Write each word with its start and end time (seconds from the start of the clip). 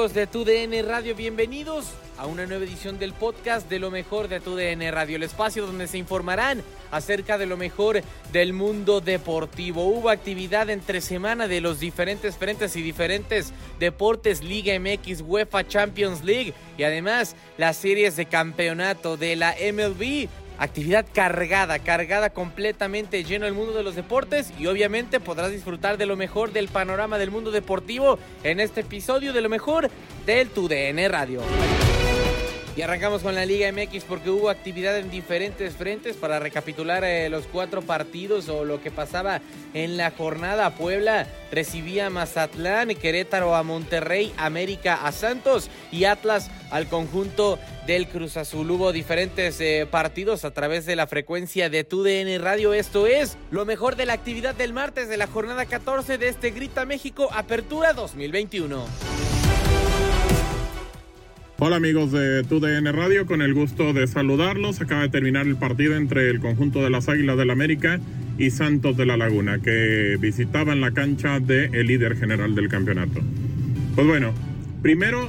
Amigos 0.00 0.14
de 0.14 0.26
TUDN 0.26 0.88
Radio? 0.88 1.14
Bienvenidos 1.14 1.88
a 2.16 2.24
una 2.24 2.46
nueva 2.46 2.64
edición 2.64 2.98
del 2.98 3.12
podcast 3.12 3.68
de 3.68 3.78
lo 3.78 3.90
mejor 3.90 4.28
de 4.28 4.40
TUDN 4.40 4.90
Radio, 4.92 5.16
el 5.16 5.24
espacio 5.24 5.66
donde 5.66 5.88
se 5.88 5.98
informarán 5.98 6.62
acerca 6.90 7.36
de 7.36 7.44
lo 7.44 7.58
mejor 7.58 8.00
del 8.32 8.54
mundo 8.54 9.02
deportivo. 9.02 9.84
Hubo 9.84 10.08
actividad 10.08 10.70
entre 10.70 11.02
semana 11.02 11.48
de 11.48 11.60
los 11.60 11.80
diferentes 11.80 12.38
frentes 12.38 12.76
y 12.76 12.82
diferentes 12.82 13.52
deportes, 13.78 14.42
Liga 14.42 14.72
MX, 14.78 15.20
UEFA 15.20 15.68
Champions 15.68 16.24
League 16.24 16.54
y 16.78 16.84
además 16.84 17.36
las 17.58 17.76
series 17.76 18.16
de 18.16 18.24
campeonato 18.24 19.18
de 19.18 19.36
la 19.36 19.54
MLB. 19.54 20.28
Actividad 20.60 21.06
cargada, 21.14 21.78
cargada 21.78 22.28
completamente 22.28 23.24
lleno 23.24 23.46
el 23.46 23.54
mundo 23.54 23.72
de 23.72 23.82
los 23.82 23.96
deportes 23.96 24.52
y 24.58 24.66
obviamente 24.66 25.18
podrás 25.18 25.50
disfrutar 25.50 25.96
de 25.96 26.04
lo 26.04 26.16
mejor 26.16 26.52
del 26.52 26.68
panorama 26.68 27.16
del 27.16 27.30
mundo 27.30 27.50
deportivo 27.50 28.18
en 28.44 28.60
este 28.60 28.82
episodio 28.82 29.32
de 29.32 29.40
lo 29.40 29.48
mejor 29.48 29.90
del 30.26 30.50
TUDN 30.50 31.10
Radio. 31.10 31.40
Y 32.76 32.82
arrancamos 32.82 33.22
con 33.22 33.34
la 33.34 33.44
Liga 33.44 33.70
MX 33.72 34.04
porque 34.04 34.30
hubo 34.30 34.48
actividad 34.48 34.96
en 34.96 35.10
diferentes 35.10 35.74
frentes 35.74 36.16
para 36.16 36.38
recapitular 36.38 37.02
eh, 37.04 37.28
los 37.28 37.46
cuatro 37.46 37.82
partidos 37.82 38.48
o 38.48 38.64
lo 38.64 38.80
que 38.80 38.92
pasaba 38.92 39.40
en 39.74 39.96
la 39.96 40.12
jornada. 40.12 40.70
Puebla 40.76 41.26
recibía 41.50 42.06
a 42.06 42.10
Mazatlán, 42.10 42.94
Querétaro 42.94 43.56
a 43.56 43.64
Monterrey, 43.64 44.32
América 44.36 45.04
a 45.04 45.10
Santos 45.10 45.68
y 45.90 46.04
Atlas 46.04 46.48
al 46.70 46.86
conjunto 46.86 47.58
del 47.86 48.06
Cruz 48.06 48.36
Azul. 48.36 48.70
Hubo 48.70 48.92
diferentes 48.92 49.60
eh, 49.60 49.86
partidos 49.90 50.44
a 50.44 50.52
través 50.52 50.86
de 50.86 50.94
la 50.94 51.08
frecuencia 51.08 51.70
de 51.70 51.82
TUDN 51.82 52.40
Radio. 52.40 52.72
Esto 52.72 53.08
es 53.08 53.36
lo 53.50 53.64
mejor 53.64 53.96
de 53.96 54.06
la 54.06 54.12
actividad 54.12 54.54
del 54.54 54.72
martes 54.72 55.08
de 55.08 55.16
la 55.16 55.26
jornada 55.26 55.66
14 55.66 56.18
de 56.18 56.28
este 56.28 56.52
Grita 56.52 56.84
México 56.84 57.28
Apertura 57.32 57.92
2021. 57.94 58.86
Hola 61.62 61.76
amigos 61.76 62.10
de 62.10 62.42
TUDN 62.42 62.90
Radio, 62.90 63.26
con 63.26 63.42
el 63.42 63.52
gusto 63.52 63.92
de 63.92 64.06
saludarlos. 64.06 64.80
Acaba 64.80 65.02
de 65.02 65.10
terminar 65.10 65.46
el 65.46 65.56
partido 65.56 65.94
entre 65.94 66.30
el 66.30 66.40
conjunto 66.40 66.82
de 66.82 66.88
las 66.88 67.10
Águilas 67.10 67.36
del 67.36 67.50
América 67.50 68.00
y 68.38 68.48
Santos 68.50 68.96
de 68.96 69.04
la 69.04 69.18
Laguna, 69.18 69.58
que 69.58 70.16
visitaban 70.18 70.80
la 70.80 70.92
cancha 70.92 71.38
del 71.38 71.74
el 71.74 71.86
líder 71.86 72.16
general 72.16 72.54
del 72.54 72.70
campeonato. 72.70 73.20
Pues 73.94 74.06
bueno, 74.06 74.32
primero 74.80 75.28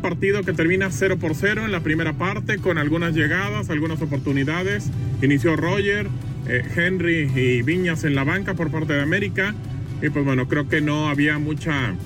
partido 0.00 0.44
que 0.44 0.52
termina 0.52 0.92
0 0.92 1.16
por 1.20 1.34
0 1.34 1.62
en 1.64 1.72
la 1.72 1.80
primera 1.80 2.12
parte, 2.12 2.58
con 2.58 2.78
algunas 2.78 3.12
llegadas, 3.12 3.68
algunas 3.68 4.00
oportunidades. 4.00 4.92
Inició 5.22 5.56
Roger, 5.56 6.06
eh, 6.46 6.62
Henry 6.76 7.28
y 7.34 7.62
Viñas 7.62 8.04
en 8.04 8.14
la 8.14 8.22
banca 8.22 8.54
por 8.54 8.70
parte 8.70 8.92
de 8.92 9.02
América. 9.02 9.56
Y 10.00 10.08
pues 10.10 10.24
bueno, 10.24 10.46
creo 10.46 10.68
que 10.68 10.80
no 10.80 11.08
había 11.08 11.40
mucha 11.40 11.96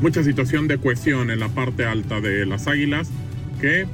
mucha 0.00 0.22
situación 0.22 0.68
de 0.68 0.78
cohesión 0.78 1.30
en 1.30 1.40
la 1.40 1.48
parte 1.48 1.84
alta 1.84 2.20
de 2.20 2.46
las 2.46 2.66
Águilas 2.66 3.10
que 3.60 3.86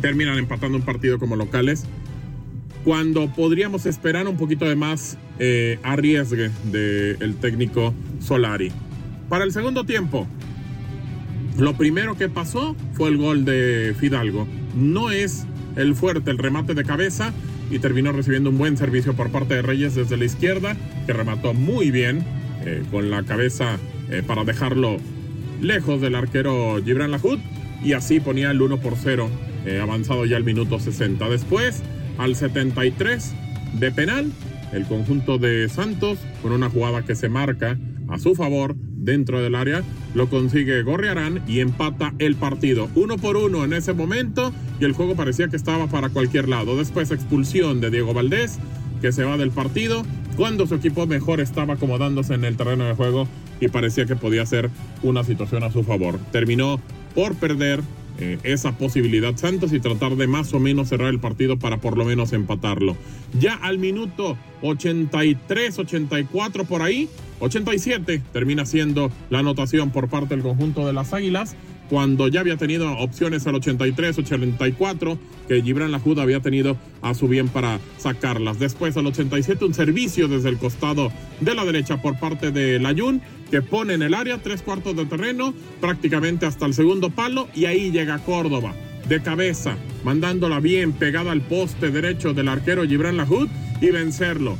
terminan 0.00 0.38
empatando 0.38 0.76
un 0.76 0.84
partido 0.84 1.18
como 1.18 1.36
locales 1.36 1.86
cuando 2.84 3.32
podríamos 3.32 3.86
esperar 3.86 4.28
un 4.28 4.36
poquito 4.36 4.66
de 4.66 4.76
más 4.76 5.16
eh, 5.38 5.78
arriesgue 5.82 6.50
del 6.70 7.36
técnico 7.36 7.94
Solari. 8.20 8.70
Para 9.30 9.44
el 9.44 9.52
segundo 9.52 9.84
tiempo, 9.84 10.28
lo 11.58 11.74
primero 11.76 12.16
que 12.16 12.28
pasó 12.28 12.76
fue 12.92 13.08
el 13.08 13.16
gol 13.16 13.44
de 13.46 13.96
Fidalgo. 13.98 14.46
No 14.76 15.10
es 15.10 15.46
el 15.76 15.94
fuerte, 15.94 16.30
el 16.30 16.38
remate 16.38 16.74
de 16.74 16.84
cabeza 16.84 17.32
y 17.70 17.78
terminó 17.78 18.12
recibiendo 18.12 18.50
un 18.50 18.58
buen 18.58 18.76
servicio 18.76 19.14
por 19.14 19.30
parte 19.30 19.54
de 19.54 19.62
Reyes 19.62 19.94
desde 19.94 20.18
la 20.18 20.26
izquierda, 20.26 20.76
que 21.06 21.14
remató 21.14 21.54
muy 21.54 21.90
bien 21.90 22.22
eh, 22.66 22.82
con 22.90 23.10
la 23.10 23.22
cabeza 23.22 23.78
eh, 24.10 24.22
para 24.26 24.44
dejarlo 24.44 24.98
lejos 25.60 26.00
del 26.00 26.14
arquero 26.14 26.80
Gibran 26.84 27.10
Lahoud 27.10 27.38
y 27.82 27.92
así 27.92 28.20
ponía 28.20 28.50
el 28.50 28.60
1 28.60 28.80
por 28.80 28.94
0 28.96 29.28
eh, 29.66 29.80
avanzado 29.80 30.26
ya 30.26 30.36
el 30.36 30.44
minuto 30.44 30.78
60. 30.78 31.28
Después, 31.28 31.82
al 32.18 32.36
73 32.36 33.34
de 33.78 33.90
penal, 33.90 34.30
el 34.72 34.84
conjunto 34.84 35.38
de 35.38 35.68
Santos, 35.68 36.18
con 36.42 36.52
una 36.52 36.68
jugada 36.68 37.02
que 37.02 37.14
se 37.14 37.28
marca 37.28 37.78
a 38.08 38.18
su 38.18 38.34
favor 38.34 38.74
dentro 38.76 39.42
del 39.42 39.54
área, 39.54 39.82
lo 40.14 40.28
consigue 40.28 40.82
Gorriarán 40.82 41.42
y 41.46 41.60
empata 41.60 42.14
el 42.18 42.36
partido. 42.36 42.88
Uno 42.94 43.16
por 43.16 43.36
uno 43.36 43.64
en 43.64 43.72
ese 43.72 43.92
momento 43.94 44.52
y 44.80 44.84
el 44.84 44.92
juego 44.92 45.14
parecía 45.14 45.48
que 45.48 45.56
estaba 45.56 45.86
para 45.86 46.10
cualquier 46.10 46.48
lado. 46.48 46.76
Después 46.76 47.10
expulsión 47.10 47.80
de 47.80 47.90
Diego 47.90 48.12
Valdés, 48.12 48.58
que 49.00 49.12
se 49.12 49.24
va 49.24 49.36
del 49.36 49.50
partido 49.50 50.04
cuando 50.36 50.66
su 50.66 50.74
equipo 50.74 51.06
mejor 51.06 51.40
estaba 51.40 51.74
acomodándose 51.74 52.34
en 52.34 52.44
el 52.44 52.56
terreno 52.56 52.84
de 52.84 52.94
juego 52.94 53.28
y 53.60 53.68
parecía 53.68 54.06
que 54.06 54.16
podía 54.16 54.44
ser 54.46 54.70
una 55.02 55.24
situación 55.24 55.62
a 55.62 55.70
su 55.70 55.82
favor. 55.82 56.18
Terminó 56.32 56.80
por 57.14 57.34
perder 57.34 57.82
eh, 58.18 58.38
esa 58.44 58.78
posibilidad 58.78 59.36
Santos 59.36 59.72
y 59.72 59.80
tratar 59.80 60.14
de 60.14 60.28
más 60.28 60.54
o 60.54 60.60
menos 60.60 60.88
cerrar 60.88 61.08
el 61.08 61.18
partido 61.18 61.58
para 61.58 61.78
por 61.78 61.98
lo 61.98 62.04
menos 62.04 62.32
empatarlo. 62.32 62.96
Ya 63.40 63.54
al 63.54 63.78
minuto 63.78 64.36
83, 64.62 65.78
84 65.78 66.64
por 66.64 66.82
ahí, 66.82 67.08
87 67.40 68.22
termina 68.32 68.66
siendo 68.66 69.10
la 69.30 69.40
anotación 69.40 69.90
por 69.90 70.08
parte 70.08 70.34
del 70.36 70.44
conjunto 70.44 70.86
de 70.86 70.92
las 70.92 71.12
Águilas 71.12 71.56
cuando 71.88 72.28
ya 72.28 72.40
había 72.40 72.56
tenido 72.56 72.90
opciones 72.98 73.46
al 73.46 73.56
83, 73.56 74.18
84, 74.18 75.18
que 75.48 75.62
Gibran 75.62 75.92
Lajuda 75.92 76.22
había 76.22 76.40
tenido 76.40 76.76
a 77.02 77.14
su 77.14 77.28
bien 77.28 77.48
para 77.48 77.80
sacarlas. 77.98 78.58
Después 78.58 78.96
al 78.96 79.06
87 79.06 79.64
un 79.64 79.74
servicio 79.74 80.28
desde 80.28 80.48
el 80.48 80.58
costado 80.58 81.12
de 81.40 81.54
la 81.54 81.64
derecha 81.64 82.00
por 82.00 82.18
parte 82.18 82.50
de 82.50 82.78
Layun, 82.78 83.20
que 83.50 83.62
pone 83.62 83.94
en 83.94 84.02
el 84.02 84.14
área 84.14 84.38
tres 84.38 84.62
cuartos 84.62 84.96
de 84.96 85.04
terreno, 85.04 85.54
prácticamente 85.80 86.46
hasta 86.46 86.66
el 86.66 86.74
segundo 86.74 87.10
palo, 87.10 87.48
y 87.54 87.66
ahí 87.66 87.90
llega 87.90 88.18
Córdoba 88.18 88.74
de 89.08 89.20
cabeza, 89.20 89.76
mandándola 90.02 90.60
bien 90.60 90.92
pegada 90.92 91.32
al 91.32 91.42
poste 91.42 91.90
derecho 91.90 92.32
del 92.32 92.48
arquero 92.48 92.84
Gibran 92.84 93.16
Lajud 93.16 93.48
y 93.80 93.90
vencerlo. 93.90 94.56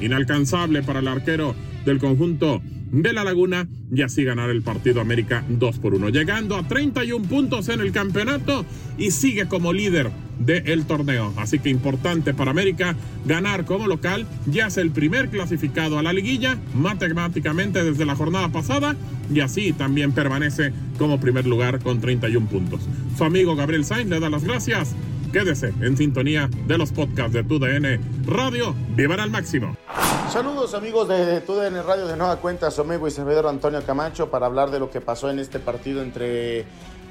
Inalcanzable 0.00 0.82
para 0.82 1.00
el 1.00 1.08
arquero 1.08 1.54
del 1.84 1.98
conjunto 1.98 2.62
de 2.90 3.12
la 3.12 3.24
Laguna 3.24 3.68
y 3.92 4.02
así 4.02 4.24
ganar 4.24 4.50
el 4.50 4.62
partido 4.62 5.00
América 5.00 5.44
2 5.48 5.78
por 5.78 5.94
1, 5.94 6.08
llegando 6.10 6.56
a 6.56 6.66
31 6.66 7.26
puntos 7.28 7.68
en 7.68 7.80
el 7.80 7.92
campeonato 7.92 8.64
y 8.98 9.10
sigue 9.10 9.46
como 9.46 9.72
líder 9.72 10.10
del 10.38 10.84
torneo. 10.84 11.32
Así 11.36 11.58
que 11.58 11.70
importante 11.70 12.34
para 12.34 12.50
América 12.50 12.94
ganar 13.24 13.64
como 13.64 13.86
local, 13.86 14.26
ya 14.46 14.66
es 14.66 14.76
el 14.76 14.90
primer 14.90 15.30
clasificado 15.30 15.98
a 15.98 16.02
la 16.02 16.12
liguilla 16.12 16.58
matemáticamente 16.74 17.82
desde 17.84 18.04
la 18.04 18.16
jornada 18.16 18.50
pasada 18.50 18.96
y 19.32 19.40
así 19.40 19.72
también 19.72 20.12
permanece 20.12 20.72
como 20.98 21.20
primer 21.20 21.46
lugar 21.46 21.80
con 21.80 22.00
31 22.00 22.48
puntos. 22.48 22.80
Su 23.16 23.24
amigo 23.24 23.56
Gabriel 23.56 23.84
Sainz 23.84 24.10
le 24.10 24.20
da 24.20 24.30
las 24.30 24.44
gracias. 24.44 24.94
Quédese 25.36 25.74
en 25.82 25.98
sintonía 25.98 26.48
de 26.66 26.78
los 26.78 26.92
podcasts 26.92 27.34
de 27.34 27.44
TUDN 27.44 28.24
Radio. 28.24 28.74
¡Vivan 28.96 29.20
al 29.20 29.30
máximo! 29.30 29.76
Saludos 30.32 30.72
amigos 30.72 31.08
de 31.08 31.42
TUDN 31.42 31.86
Radio 31.86 32.06
de 32.06 32.16
Nueva 32.16 32.36
Cuenta, 32.36 32.70
su 32.70 32.80
amigo 32.80 33.06
y 33.06 33.10
servidor 33.10 33.46
Antonio 33.46 33.84
Camacho 33.84 34.30
para 34.30 34.46
hablar 34.46 34.70
de 34.70 34.78
lo 34.78 34.90
que 34.90 35.02
pasó 35.02 35.28
en 35.28 35.38
este 35.38 35.58
partido 35.58 36.00
entre 36.00 36.64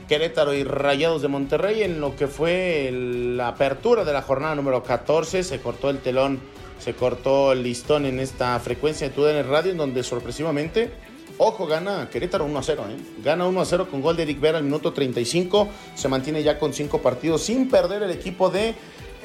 Querétaro 0.07 0.56
y 0.56 0.63
Rayados 0.63 1.22
de 1.22 1.27
Monterrey 1.27 1.83
en 1.83 2.01
lo 2.01 2.16
que 2.16 2.25
fue 2.25 2.89
la 2.92 3.50
apertura 3.50 4.04
de 4.04 4.13
la 4.13 4.24
jornada 4.24 4.56
número 4.56 4.81
14. 4.81 5.44
Se 5.44 5.60
cortó 5.60 5.92
el 5.92 6.00
telón, 6.00 6.39
se 6.80 6.95
cortó 6.95 7.51
el 7.51 7.62
listón 7.62 8.07
en 8.07 8.19
esta 8.19 8.60
frecuencia 8.60 9.07
de 9.07 9.13
TUDN 9.13 9.48
Radio 9.48 9.72
en 9.72 9.77
donde 9.77 10.01
sorpresivamente, 10.01 10.92
ojo, 11.38 11.68
gana 11.68 12.10
Querétaro 12.10 12.46
1 12.46 12.60
a 12.60 12.64
0. 12.64 12.86
¿eh? 12.90 12.98
Gana 13.24 13.48
1 13.48 13.62
a 13.62 13.66
0 13.66 13.88
con 13.90 14.02
gol 14.02 14.16
de 14.16 14.24
Eric 14.24 14.40
Vera 14.40 14.58
al 14.58 14.64
minuto 14.64 14.94
35. 14.94 15.68
Se 15.96 16.08
mantiene 16.08 16.44
ya 16.44 16.60
con 16.60 16.74
5 16.74 17.02
partidos 17.02 17.44
sin 17.44 17.70
perder 17.70 18.04
el 18.04 18.12
equipo 18.12 18.50
de 18.50 18.76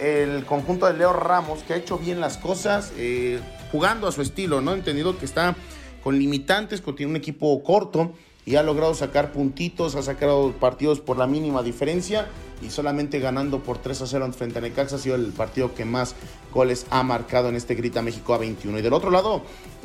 el 0.00 0.46
conjunto 0.46 0.86
de 0.86 0.94
Leo 0.94 1.12
Ramos 1.12 1.62
que 1.62 1.74
ha 1.74 1.76
hecho 1.76 1.98
bien 1.98 2.20
las 2.20 2.38
cosas. 2.38 2.92
Eh, 2.96 3.40
jugando 3.70 4.08
a 4.08 4.12
su 4.12 4.22
estilo, 4.22 4.60
¿no? 4.60 4.74
Entendido 4.74 5.18
que 5.18 5.24
está 5.24 5.54
con 6.02 6.18
limitantes, 6.18 6.80
que 6.80 6.92
tiene 6.92 7.10
un 7.10 7.16
equipo 7.16 7.62
corto 7.62 8.12
y 8.46 8.56
ha 8.56 8.62
logrado 8.62 8.94
sacar 8.94 9.32
puntitos, 9.32 9.94
ha 9.94 10.02
sacado 10.02 10.52
partidos 10.52 11.00
por 11.00 11.18
la 11.18 11.26
mínima 11.26 11.62
diferencia 11.62 12.26
y 12.62 12.70
solamente 12.70 13.20
ganando 13.20 13.62
por 13.62 13.78
3 13.78 14.02
a 14.02 14.06
0 14.06 14.32
frente 14.32 14.58
a 14.58 14.62
Necaxa 14.62 14.96
ha 14.96 14.98
sido 14.98 15.14
el 15.14 15.26
partido 15.32 15.74
que 15.74 15.84
más 15.84 16.14
goles 16.52 16.86
ha 16.90 17.02
marcado 17.02 17.48
en 17.48 17.56
este 17.56 17.74
Grita 17.74 18.02
México 18.02 18.34
a 18.34 18.38
21. 18.38 18.78
Y 18.78 18.82
del 18.82 18.92
otro 18.92 19.10
lado, 19.10 19.42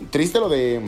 triste 0.09 0.39
lo 0.39 0.49
de, 0.49 0.81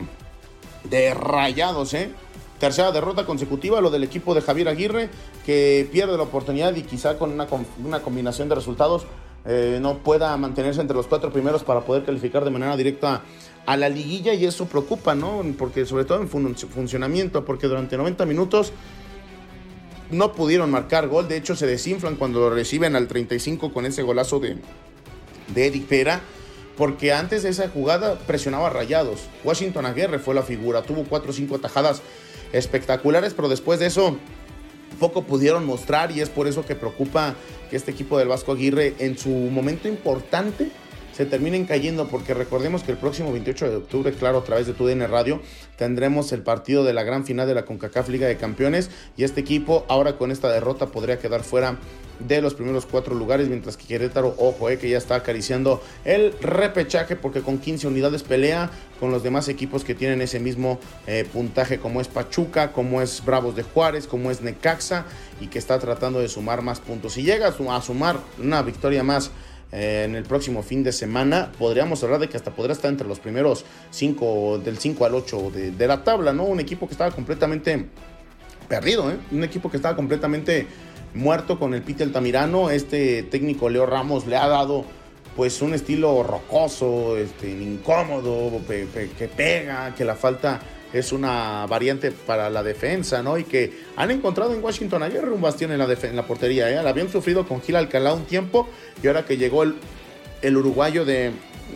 de 0.89 1.13
Rayados, 1.13 1.93
¿eh? 1.93 2.11
Tercera 2.59 2.91
derrota 2.91 3.25
consecutiva, 3.25 3.81
lo 3.81 3.91
del 3.91 4.03
equipo 4.03 4.33
de 4.33 4.41
Javier 4.41 4.67
Aguirre, 4.67 5.09
que 5.45 5.87
pierde 5.91 6.17
la 6.17 6.23
oportunidad 6.23 6.75
y 6.75 6.81
quizá 6.81 7.17
con 7.17 7.31
una, 7.31 7.99
combinación 8.01 8.49
de 8.49 8.55
resultados 8.55 9.05
eh, 9.45 9.77
no 9.79 9.99
pueda 9.99 10.35
mantenerse 10.37 10.81
entre 10.81 10.97
los 10.97 11.05
cuatro 11.05 11.31
primeros 11.31 11.63
para 11.63 11.81
poder 11.81 12.03
calificar 12.03 12.43
de 12.43 12.49
manera 12.49 12.75
directa 12.75 13.21
a 13.67 13.77
la 13.77 13.89
liguilla 13.89 14.33
y 14.33 14.45
eso 14.45 14.65
preocupa, 14.65 15.13
¿no? 15.13 15.43
Porque 15.57 15.85
sobre 15.85 16.05
todo 16.05 16.19
en 16.19 16.27
funcionamiento, 16.27 17.45
porque 17.45 17.67
durante 17.67 17.95
90 17.95 18.25
minutos 18.25 18.73
no 20.09 20.33
pudieron 20.33 20.71
marcar 20.71 21.07
gol, 21.07 21.27
de 21.27 21.37
hecho 21.37 21.55
se 21.55 21.67
desinflan 21.67 22.15
cuando 22.15 22.49
reciben 22.49 22.95
al 22.95 23.07
35 23.07 23.71
con 23.71 23.85
ese 23.85 24.01
golazo 24.01 24.39
de, 24.39 24.57
de 25.53 25.67
Eric 25.67 25.85
Pera, 25.85 26.21
porque 26.77 27.11
antes 27.11 27.43
de 27.43 27.49
esa 27.49 27.67
jugada 27.69 28.19
presionaba 28.19 28.69
rayados. 28.69 29.21
Washington 29.43 29.85
Aguirre 29.85 30.19
fue 30.19 30.35
la 30.35 30.43
figura, 30.43 30.83
tuvo 30.83 31.03
cuatro 31.03 31.31
o 31.31 31.33
cinco 31.33 31.59
tajadas 31.59 32.01
espectaculares, 32.53 33.33
pero 33.33 33.49
después 33.49 33.79
de 33.79 33.87
eso 33.87 34.17
poco 34.99 35.23
pudieron 35.23 35.65
mostrar 35.65 36.11
y 36.11 36.21
es 36.21 36.29
por 36.29 36.47
eso 36.47 36.65
que 36.65 36.75
preocupa 36.75 37.35
que 37.69 37.75
este 37.75 37.91
equipo 37.91 38.17
del 38.17 38.27
Vasco 38.27 38.53
Aguirre 38.53 38.95
en 38.99 39.17
su 39.17 39.29
momento 39.29 39.87
importante 39.87 40.71
se 41.17 41.25
terminen 41.25 41.65
cayendo, 41.65 42.09
porque 42.09 42.35
recordemos 42.35 42.83
que 42.83 42.91
el 42.91 42.99
próximo 42.99 43.31
28 43.31 43.71
de 43.71 43.75
octubre, 43.77 44.11
claro, 44.11 44.37
a 44.37 44.43
través 44.43 44.67
de 44.67 44.73
TUDN 44.73 45.09
Radio, 45.09 45.41
tendremos 45.75 46.31
el 46.31 46.43
partido 46.43 46.83
de 46.83 46.93
la 46.93 47.01
gran 47.01 47.25
final 47.25 47.47
de 47.47 47.55
la 47.55 47.65
CONCACAF 47.65 48.09
Liga 48.09 48.27
de 48.27 48.37
Campeones 48.37 48.91
y 49.17 49.23
este 49.23 49.41
equipo 49.41 49.83
ahora 49.87 50.15
con 50.19 50.29
esta 50.29 50.47
derrota 50.51 50.85
podría 50.85 51.17
quedar 51.17 51.41
fuera 51.41 51.79
de 52.19 52.39
los 52.39 52.53
primeros 52.53 52.85
cuatro 52.85 53.15
lugares, 53.15 53.47
mientras 53.47 53.77
que 53.77 53.87
Querétaro, 53.87 54.35
ojo, 54.37 54.69
eh, 54.69 54.77
que 54.77 54.89
ya 54.89 54.99
está 54.99 55.15
acariciando 55.15 55.81
el 56.05 56.33
repechaje 56.39 57.15
porque 57.15 57.41
con 57.41 57.57
15 57.57 57.87
unidades 57.87 58.21
pelea 58.21 58.69
con 58.99 59.09
los 59.09 59.23
demás 59.23 59.47
equipos 59.49 59.83
que 59.83 59.95
tienen 59.95 60.21
ese 60.21 60.39
mismo 60.39 60.79
eh, 61.07 61.27
puntaje 61.33 61.79
como 61.79 61.99
es 61.99 62.07
Pachuca, 62.07 62.73
como 62.73 63.01
es 63.01 63.25
Bravos 63.25 63.55
de 63.55 63.63
Juárez, 63.63 64.05
como 64.05 64.29
es 64.29 64.41
Necaxa 64.41 65.05
y 65.41 65.47
que 65.47 65.57
está 65.57 65.79
tratando 65.79 66.19
de 66.19 66.27
sumar 66.27 66.61
más 66.61 66.79
puntos. 66.79 67.13
Si 67.13 67.23
llega 67.23 67.47
a 67.47 67.81
sumar 67.81 68.19
una 68.39 68.61
victoria 68.61 69.03
más 69.03 69.31
en 69.71 70.15
el 70.15 70.23
próximo 70.23 70.63
fin 70.63 70.83
de 70.83 70.91
semana, 70.91 71.51
podríamos 71.57 72.03
hablar 72.03 72.19
de 72.19 72.29
que 72.29 72.37
hasta 72.37 72.51
podría 72.51 72.73
estar 72.73 72.89
entre 72.89 73.07
los 73.07 73.19
primeros 73.19 73.65
cinco, 73.91 74.59
del 74.63 74.77
5 74.77 75.05
al 75.05 75.15
8 75.15 75.51
de, 75.53 75.71
de, 75.71 75.87
la 75.87 76.03
tabla, 76.03 76.31
¿no? 76.33 76.45
Un 76.45 76.59
equipo 76.59 76.87
que 76.87 76.93
estaba 76.93 77.11
completamente 77.11 77.85
perdido, 78.67 79.11
¿eh? 79.11 79.17
Un 79.31 79.43
equipo 79.43 79.69
que 79.69 79.77
estaba 79.77 79.95
completamente 79.95 80.67
muerto 81.13 81.59
con 81.59 81.73
el 81.73 81.81
Pite 81.81 82.03
Altamirano. 82.03 82.69
Este 82.69 83.23
técnico 83.23 83.69
Leo 83.69 83.85
Ramos 83.85 84.25
le 84.25 84.37
ha 84.37 84.47
dado 84.47 84.85
pues 85.35 85.61
un 85.61 85.73
estilo 85.73 86.23
rocoso, 86.23 87.15
este, 87.17 87.49
incómodo, 87.49 88.59
que 88.67 89.27
pega, 89.27 89.93
que 89.95 90.03
la 90.03 90.15
falta 90.15 90.59
es 90.93 91.11
una 91.11 91.65
variante 91.67 92.11
para 92.11 92.49
la 92.49 92.63
defensa, 92.63 93.21
¿no? 93.21 93.37
Y 93.37 93.43
que 93.43 93.85
han 93.95 94.11
encontrado 94.11 94.53
en 94.53 94.63
Washington 94.63 95.03
ayer 95.03 95.27
un 95.27 95.41
bastión 95.41 95.71
en 95.71 95.79
la, 95.79 95.85
en 95.85 96.15
la 96.15 96.25
portería, 96.25 96.69
¿eh? 96.69 96.81
La 96.83 96.89
habían 96.89 97.09
sufrido 97.09 97.47
con 97.47 97.61
Gil 97.61 97.75
Alcalá 97.75 98.13
un 98.13 98.25
tiempo 98.25 98.67
y 99.03 99.07
ahora 99.07 99.25
que 99.25 99.37
llegó 99.37 99.63
el, 99.63 99.75
el 100.41 100.57
uruguayo 100.57 101.05
de, 101.05 101.31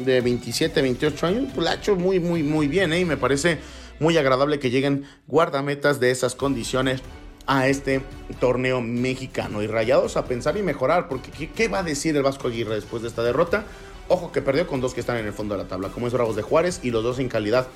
de 0.05 0.21
27, 0.21 0.81
28 0.81 1.27
años, 1.27 1.51
pues 1.53 1.65
la 1.65 1.71
ha 1.71 1.75
hecho 1.75 1.95
muy, 1.95 2.19
muy, 2.19 2.43
muy 2.43 2.67
bien, 2.67 2.93
¿eh? 2.93 2.99
Y 2.99 3.05
me 3.05 3.17
parece 3.17 3.59
muy 3.99 4.17
agradable 4.17 4.59
que 4.59 4.71
lleguen 4.71 5.05
guardametas 5.27 5.99
de 5.99 6.11
esas 6.11 6.35
condiciones 6.35 7.01
a 7.45 7.67
este 7.67 8.01
torneo 8.39 8.81
mexicano. 8.81 9.61
Y 9.61 9.67
rayados 9.67 10.17
a 10.17 10.25
pensar 10.25 10.57
y 10.57 10.63
mejorar, 10.63 11.07
porque 11.07 11.31
¿qué, 11.49 11.67
va 11.67 11.79
a 11.79 11.83
decir 11.83 12.15
el 12.15 12.23
Vasco 12.23 12.47
Aguirre 12.47 12.75
después 12.75 13.01
de 13.01 13.09
esta 13.09 13.23
derrota? 13.23 13.65
Ojo 14.07 14.31
que 14.31 14.41
perdió 14.41 14.67
con 14.67 14.81
dos 14.81 14.93
que 14.93 14.99
están 14.99 15.17
en 15.17 15.25
el 15.25 15.33
fondo 15.33 15.55
de 15.55 15.63
la 15.63 15.69
tabla, 15.69 15.89
como 15.89 16.07
es 16.07 16.13
Bravos 16.13 16.35
de 16.35 16.41
Juárez 16.41 16.79
y 16.83 16.91
los 16.91 17.03
dos 17.03 17.19
en 17.19 17.29
calidad 17.29 17.67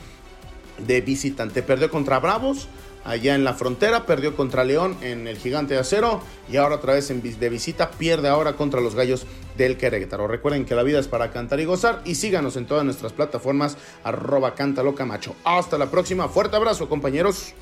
de 0.79 1.01
visitante. 1.01 1.61
Perdió 1.63 1.89
contra 1.89 2.19
Bravos 2.19 2.67
allá 3.05 3.35
en 3.35 3.43
la 3.43 3.53
frontera, 3.53 4.05
perdió 4.05 4.35
contra 4.35 4.63
León 4.63 4.97
en 5.01 5.27
el 5.27 5.37
Gigante 5.37 5.75
de 5.75 5.79
Acero 5.79 6.21
y 6.51 6.57
ahora 6.57 6.75
otra 6.75 6.93
vez 6.93 7.09
en, 7.11 7.21
de 7.21 7.49
visita 7.49 7.91
pierde 7.91 8.27
ahora 8.27 8.53
contra 8.53 8.81
los 8.81 8.95
Gallos 8.95 9.25
del 9.57 9.77
Querétaro. 9.77 10.27
Recuerden 10.27 10.65
que 10.65 10.75
la 10.75 10.83
vida 10.83 10.99
es 10.99 11.07
para 11.07 11.31
cantar 11.31 11.59
y 11.59 11.65
gozar 11.65 12.01
y 12.03 12.15
síganos 12.15 12.57
en 12.57 12.65
todas 12.65 12.83
nuestras 12.83 13.13
plataformas 13.13 13.77
arroba 14.03 14.55
Camacho. 14.55 15.35
Hasta 15.43 15.77
la 15.77 15.91
próxima, 15.91 16.27
fuerte 16.27 16.55
abrazo 16.55 16.89
compañeros. 16.89 17.53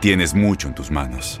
Tienes 0.00 0.34
mucho 0.34 0.66
en 0.66 0.74
tus 0.74 0.90
manos. 0.90 1.40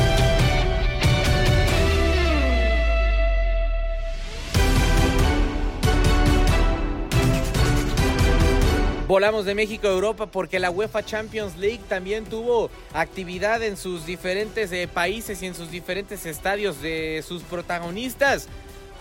Volamos 9.11 9.43
de 9.43 9.55
México 9.55 9.89
a 9.89 9.91
Europa 9.91 10.27
porque 10.27 10.57
la 10.57 10.71
UEFA 10.71 11.03
Champions 11.03 11.57
League 11.57 11.81
también 11.89 12.23
tuvo 12.23 12.71
actividad 12.93 13.61
en 13.61 13.75
sus 13.75 14.05
diferentes 14.05 14.71
eh, 14.71 14.87
países 14.87 15.43
y 15.43 15.47
en 15.47 15.53
sus 15.53 15.69
diferentes 15.69 16.25
estadios 16.25 16.81
de 16.81 17.21
sus 17.27 17.43
protagonistas. 17.43 18.47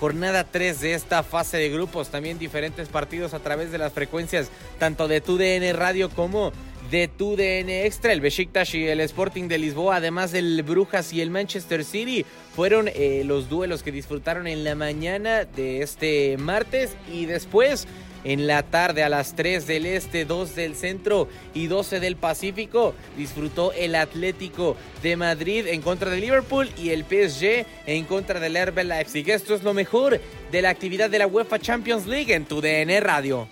Jornada 0.00 0.42
3 0.42 0.80
de 0.80 0.94
esta 0.94 1.22
fase 1.22 1.58
de 1.58 1.70
grupos, 1.70 2.08
también 2.08 2.40
diferentes 2.40 2.88
partidos 2.88 3.34
a 3.34 3.38
través 3.38 3.70
de 3.70 3.78
las 3.78 3.92
frecuencias 3.92 4.50
tanto 4.80 5.06
de 5.06 5.20
TUDN 5.20 5.76
Radio 5.76 6.10
como 6.10 6.50
de 6.90 7.06
TUDN 7.06 7.70
Extra. 7.70 8.12
El 8.12 8.20
Besiktas 8.20 8.74
y 8.74 8.88
el 8.88 8.98
Sporting 9.02 9.46
de 9.46 9.58
Lisboa, 9.58 9.94
además 9.94 10.32
del 10.32 10.60
Brujas 10.64 11.12
y 11.12 11.20
el 11.20 11.30
Manchester 11.30 11.84
City, 11.84 12.26
fueron 12.56 12.88
eh, 12.88 13.22
los 13.24 13.48
duelos 13.48 13.84
que 13.84 13.92
disfrutaron 13.92 14.48
en 14.48 14.64
la 14.64 14.74
mañana 14.74 15.44
de 15.44 15.82
este 15.82 16.36
martes 16.36 16.96
y 17.12 17.26
después 17.26 17.86
en 18.24 18.46
la 18.46 18.62
tarde 18.62 19.02
a 19.02 19.08
las 19.08 19.34
3 19.34 19.66
del 19.66 19.86
este, 19.86 20.24
2 20.24 20.54
del 20.54 20.76
centro 20.76 21.28
y 21.54 21.66
12 21.66 22.00
del 22.00 22.16
Pacífico. 22.16 22.94
Disfrutó 23.16 23.72
el 23.72 23.94
Atlético 23.94 24.76
de 25.02 25.16
Madrid 25.16 25.66
en 25.66 25.82
contra 25.82 26.10
de 26.10 26.20
Liverpool 26.20 26.68
y 26.76 26.90
el 26.90 27.04
PSG 27.04 27.66
en 27.86 28.04
contra 28.04 28.40
del 28.40 28.56
RB 28.66 28.84
Leipzig. 28.84 29.28
Esto 29.30 29.54
es 29.54 29.62
lo 29.62 29.74
mejor 29.74 30.20
de 30.50 30.62
la 30.62 30.70
actividad 30.70 31.10
de 31.10 31.18
la 31.18 31.26
UEFA 31.26 31.58
Champions 31.58 32.06
League 32.06 32.34
en 32.34 32.44
tu 32.44 32.60
DN 32.60 33.00
Radio. 33.00 33.48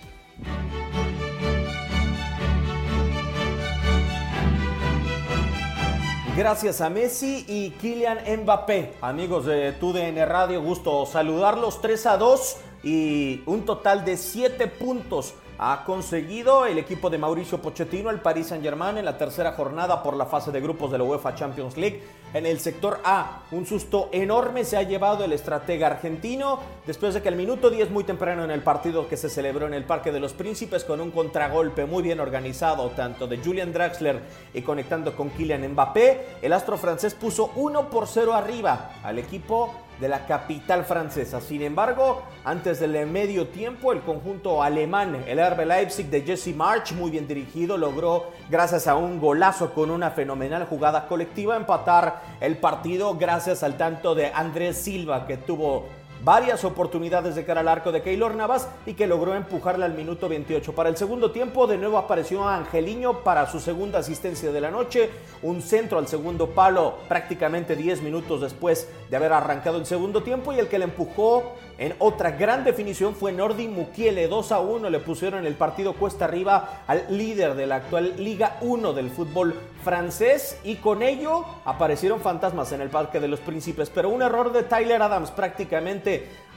Gracias 6.39 6.79
a 6.79 6.89
Messi 6.89 7.43
y 7.49 7.71
Kylian 7.71 8.19
Mbappé. 8.43 8.93
Amigos 9.01 9.45
de 9.45 9.73
TUDN 9.73 10.25
Radio, 10.25 10.61
gusto 10.61 11.05
saludarlos 11.05 11.81
3 11.81 12.05
a 12.05 12.15
2 12.17 12.57
y 12.83 13.41
un 13.45 13.65
total 13.65 14.05
de 14.05 14.17
7 14.17 14.67
puntos 14.67 15.33
ha 15.61 15.83
conseguido 15.83 16.65
el 16.65 16.77
equipo 16.77 17.09
de 17.09 17.17
Mauricio 17.17 17.61
Pochettino, 17.61 18.09
el 18.09 18.21
Paris 18.21 18.47
Saint-Germain, 18.47 18.97
en 18.97 19.03
la 19.03 19.17
tercera 19.17 19.51
jornada 19.51 20.01
por 20.01 20.15
la 20.15 20.25
fase 20.25 20.51
de 20.51 20.61
grupos 20.61 20.89
de 20.89 20.97
la 20.97 21.03
UEFA 21.03 21.35
Champions 21.35 21.75
League. 21.75 22.01
En 22.33 22.45
el 22.45 22.61
sector 22.61 23.01
A, 23.03 23.41
un 23.51 23.65
susto 23.65 24.07
enorme 24.13 24.63
se 24.63 24.77
ha 24.77 24.83
llevado 24.83 25.25
el 25.25 25.33
estratega 25.33 25.87
argentino 25.87 26.59
después 26.87 27.13
de 27.13 27.21
que 27.21 27.27
al 27.27 27.35
minuto 27.35 27.69
10 27.69 27.89
muy 27.89 28.05
temprano 28.05 28.45
en 28.45 28.51
el 28.51 28.61
partido 28.61 29.09
que 29.09 29.17
se 29.17 29.29
celebró 29.29 29.67
en 29.67 29.73
el 29.73 29.83
Parque 29.83 30.13
de 30.13 30.21
los 30.21 30.31
Príncipes 30.31 30.85
con 30.85 31.01
un 31.01 31.11
contragolpe 31.11 31.85
muy 31.85 32.03
bien 32.03 32.21
organizado 32.21 32.91
tanto 32.91 33.27
de 33.27 33.39
Julian 33.39 33.73
Draxler 33.73 34.21
y 34.53 34.61
conectando 34.61 35.13
con 35.13 35.29
Kylian 35.29 35.73
Mbappé, 35.73 36.37
el 36.41 36.53
astro 36.53 36.77
francés 36.77 37.15
puso 37.15 37.51
1 37.57 37.89
por 37.89 38.07
0 38.07 38.33
arriba 38.33 38.91
al 39.03 39.19
equipo 39.19 39.73
de 39.99 40.07
la 40.07 40.25
capital 40.25 40.85
francesa. 40.85 41.41
Sin 41.41 41.61
embargo, 41.61 42.23
antes 42.43 42.79
del 42.79 43.05
medio 43.07 43.47
tiempo, 43.47 43.91
el 43.91 44.01
conjunto 44.01 44.63
alemán, 44.63 45.23
el 45.27 45.39
RB 45.39 45.65
Leipzig 45.65 46.09
de 46.09 46.21
Jesse 46.21 46.55
March, 46.55 46.93
muy 46.93 47.11
bien 47.11 47.27
dirigido, 47.27 47.77
logró, 47.77 48.31
gracias 48.49 48.87
a 48.87 48.95
un 48.95 49.19
golazo 49.19 49.73
con 49.73 49.91
una 49.91 50.11
fenomenal 50.11 50.65
jugada 50.65 51.07
colectiva, 51.07 51.55
empatar 51.55 52.21
el 52.39 52.57
partido 52.57 53.15
gracias 53.15 53.63
al 53.63 53.77
tanto 53.77 54.15
de 54.15 54.27
Andrés 54.27 54.77
Silva, 54.77 55.27
que 55.27 55.37
tuvo 55.37 55.87
varias 56.23 56.63
oportunidades 56.63 57.35
de 57.35 57.45
cara 57.45 57.61
al 57.61 57.67
arco 57.67 57.91
de 57.91 58.01
Keylor 58.01 58.35
Navas 58.35 58.67
y 58.85 58.93
que 58.93 59.07
logró 59.07 59.35
empujarle 59.35 59.85
al 59.85 59.93
minuto 59.93 60.27
28. 60.27 60.73
Para 60.73 60.89
el 60.89 60.97
segundo 60.97 61.31
tiempo, 61.31 61.67
de 61.67 61.77
nuevo 61.77 61.97
apareció 61.97 62.47
Angeliño 62.47 63.23
para 63.23 63.47
su 63.47 63.59
segunda 63.59 63.99
asistencia 63.99 64.51
de 64.51 64.61
la 64.61 64.71
noche, 64.71 65.09
un 65.41 65.61
centro 65.61 65.99
al 65.99 66.07
segundo 66.07 66.49
palo 66.49 66.95
prácticamente 67.07 67.75
10 67.75 68.01
minutos 68.01 68.41
después 68.41 68.87
de 69.09 69.15
haber 69.15 69.33
arrancado 69.33 69.77
el 69.77 69.85
segundo 69.85 70.23
tiempo 70.23 70.53
y 70.53 70.59
el 70.59 70.67
que 70.67 70.79
le 70.79 70.85
empujó 70.85 71.55
en 71.77 71.95
otra 71.99 72.31
gran 72.31 72.63
definición 72.65 73.15
fue 73.15 73.31
Nordi 73.31 73.67
Mukiele, 73.67 74.27
2 74.27 74.51
a 74.51 74.59
1 74.59 74.89
le 74.89 74.99
pusieron 74.99 75.45
el 75.45 75.55
partido 75.55 75.93
cuesta 75.93 76.25
arriba 76.25 76.83
al 76.87 77.05
líder 77.09 77.55
de 77.55 77.67
la 77.67 77.75
actual 77.75 78.15
Liga 78.17 78.57
1 78.61 78.93
del 78.93 79.09
fútbol 79.09 79.55
francés 79.83 80.59
y 80.63 80.75
con 80.75 81.01
ello 81.01 81.45
aparecieron 81.63 82.19
fantasmas 82.19 82.71
en 82.73 82.81
el 82.81 82.89
Parque 82.89 83.19
de 83.19 83.29
los 83.29 83.39
Príncipes, 83.39 83.89
pero 83.89 84.09
un 84.09 84.21
error 84.21 84.51
de 84.51 84.63
Tyler 84.63 85.01
Adams 85.01 85.31
prácticamente 85.31 86.08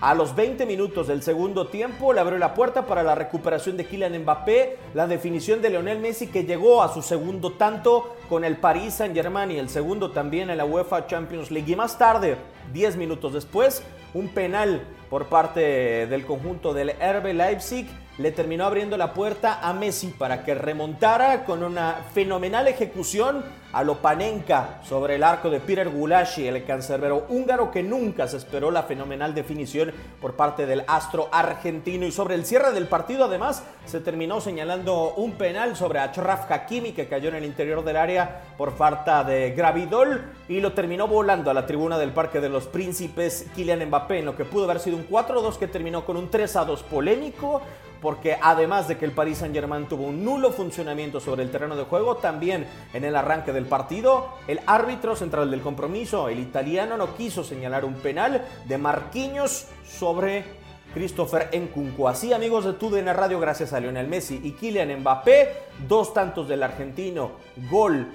a 0.02 0.14
los 0.14 0.34
20 0.34 0.66
minutos 0.66 1.06
del 1.06 1.22
segundo 1.22 1.68
tiempo 1.68 2.12
le 2.12 2.18
abrió 2.18 2.36
la 2.36 2.54
puerta 2.54 2.86
para 2.86 3.04
la 3.04 3.14
recuperación 3.14 3.76
de 3.76 3.86
Kylian 3.86 4.22
Mbappé, 4.22 4.76
la 4.94 5.06
definición 5.06 5.62
de 5.62 5.70
Lionel 5.70 6.00
Messi 6.00 6.26
que 6.26 6.42
llegó 6.42 6.82
a 6.82 6.92
su 6.92 7.02
segundo 7.02 7.52
tanto 7.52 8.16
con 8.28 8.44
el 8.44 8.56
Paris 8.56 8.94
Saint-Germain 8.94 9.52
y 9.52 9.58
el 9.58 9.68
segundo 9.68 10.10
también 10.10 10.50
en 10.50 10.56
la 10.56 10.64
UEFA 10.64 11.06
Champions 11.06 11.52
League. 11.52 11.70
Y 11.70 11.76
más 11.76 11.98
tarde, 11.98 12.36
10 12.72 12.96
minutos 12.96 13.32
después, 13.32 13.84
un 14.12 14.28
penal 14.28 14.82
por 15.08 15.26
parte 15.26 16.06
del 16.08 16.26
conjunto 16.26 16.74
del 16.74 16.90
RB 16.90 17.32
Leipzig 17.32 17.86
le 18.18 18.30
terminó 18.30 18.64
abriendo 18.66 18.96
la 18.96 19.14
puerta 19.14 19.60
a 19.62 19.72
Messi 19.72 20.08
para 20.08 20.44
que 20.44 20.54
remontara 20.54 21.44
con 21.44 21.62
una 21.62 22.04
fenomenal 22.12 22.68
ejecución 22.68 23.42
a 23.72 23.82
Lopanenka 23.82 24.80
sobre 24.82 25.14
el 25.14 25.24
arco 25.24 25.48
de 25.48 25.58
Peter 25.58 25.88
Gulashi, 25.88 26.46
el 26.46 26.64
cancerbero 26.64 27.24
húngaro 27.30 27.70
que 27.70 27.82
nunca 27.82 28.28
se 28.28 28.36
esperó 28.36 28.70
la 28.70 28.82
fenomenal 28.82 29.34
definición 29.34 29.92
por 30.20 30.34
parte 30.34 30.66
del 30.66 30.84
astro 30.86 31.30
argentino. 31.32 32.04
Y 32.04 32.12
sobre 32.12 32.34
el 32.34 32.44
cierre 32.44 32.72
del 32.72 32.86
partido, 32.86 33.24
además, 33.24 33.64
se 33.86 34.00
terminó 34.00 34.42
señalando 34.42 35.14
un 35.14 35.32
penal 35.32 35.74
sobre 35.74 36.00
Achraf 36.00 36.50
Hakimi 36.50 36.92
que 36.92 37.08
cayó 37.08 37.30
en 37.30 37.36
el 37.36 37.46
interior 37.46 37.82
del 37.82 37.96
área 37.96 38.42
por 38.58 38.76
falta 38.76 39.24
de 39.24 39.52
gravidol 39.52 40.22
y 40.48 40.60
lo 40.60 40.72
terminó 40.72 41.08
volando 41.08 41.50
a 41.50 41.54
la 41.54 41.64
tribuna 41.64 41.96
del 41.96 42.12
Parque 42.12 42.40
de 42.40 42.50
los 42.50 42.66
Príncipes 42.66 43.46
Kylian 43.54 43.86
Mbappé, 43.86 44.18
en 44.18 44.26
lo 44.26 44.36
que 44.36 44.44
pudo 44.44 44.64
haber 44.64 44.80
sido 44.80 44.98
un 44.98 45.08
4-2 45.08 45.56
que 45.56 45.66
terminó 45.66 46.04
con 46.04 46.18
un 46.18 46.30
3-2 46.30 46.82
polémico 46.82 47.62
porque 48.02 48.36
además 48.42 48.88
de 48.88 48.98
que 48.98 49.04
el 49.04 49.12
Paris 49.12 49.38
Saint-Germain 49.38 49.86
tuvo 49.86 50.04
un 50.04 50.24
nulo 50.24 50.50
funcionamiento 50.50 51.20
sobre 51.20 51.44
el 51.44 51.50
terreno 51.50 51.76
de 51.76 51.84
juego, 51.84 52.16
también 52.16 52.66
en 52.92 53.04
el 53.04 53.14
arranque 53.14 53.52
del 53.52 53.66
partido, 53.66 54.28
el 54.48 54.60
árbitro 54.66 55.14
central 55.14 55.50
del 55.50 55.62
compromiso, 55.62 56.28
el 56.28 56.40
italiano, 56.40 56.96
no 56.96 57.14
quiso 57.14 57.44
señalar 57.44 57.84
un 57.84 57.94
penal 57.94 58.44
de 58.66 58.76
Marquinhos 58.76 59.68
sobre 59.86 60.44
Christopher 60.92 61.48
Nkunku. 61.54 62.08
Así, 62.08 62.32
amigos 62.32 62.64
de 62.64 62.74
TUDN 62.74 63.14
Radio, 63.14 63.40
gracias 63.40 63.72
a 63.72 63.80
Lionel 63.80 64.08
Messi 64.08 64.40
y 64.42 64.52
Kylian 64.52 65.00
Mbappé, 65.00 65.56
dos 65.88 66.12
tantos 66.12 66.48
del 66.48 66.62
argentino, 66.64 67.32
gol, 67.70 68.08